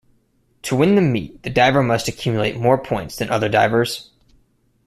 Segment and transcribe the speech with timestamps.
[0.63, 4.09] To win the meet the diver must accumulate more points than other divers.